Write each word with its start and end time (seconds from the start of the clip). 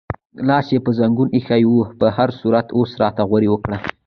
لاس 0.47 0.67
یې 0.73 0.79
پر 0.85 0.91
زنګون 0.99 1.29
ایښی 1.35 1.63
و، 1.67 1.71
په 1.99 2.05
هر 2.17 2.29
صورت 2.39 2.67
اوس 2.77 2.91
راته 3.01 3.23
غورې 3.29 3.47
وکړه. 3.51 3.77